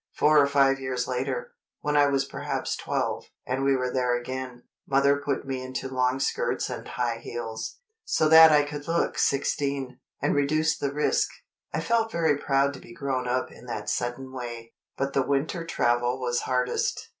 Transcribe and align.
Four 0.15 0.39
or 0.39 0.47
five 0.47 0.79
years 0.79 1.07
later, 1.07 1.51
when 1.81 1.95
I 1.95 2.07
was 2.07 2.25
perhaps 2.25 2.75
twelve, 2.75 3.25
and 3.45 3.63
we 3.63 3.75
were 3.75 3.93
there 3.93 4.17
again, 4.19 4.63
Mother 4.87 5.17
put 5.17 5.45
me 5.45 5.61
into 5.61 5.87
long 5.87 6.19
skirts 6.19 6.71
and 6.71 6.87
high 6.87 7.19
heels, 7.19 7.77
so 8.03 8.27
that 8.27 8.51
I 8.51 8.63
could 8.63 8.87
look 8.87 9.19
sixteen, 9.19 9.99
and 10.19 10.33
reduce 10.33 10.75
the 10.75 10.91
risk. 10.91 11.29
I 11.71 11.81
felt 11.81 12.11
very 12.11 12.35
proud 12.35 12.73
to 12.73 12.79
be 12.79 12.95
grown 12.95 13.27
up 13.27 13.51
in 13.51 13.67
that 13.67 13.91
sudden 13.91 14.31
way." 14.33 14.73
But 14.97 15.13
the 15.13 15.21
winter 15.21 15.63
travel 15.67 16.19
was 16.19 16.39
hardest. 16.39 17.09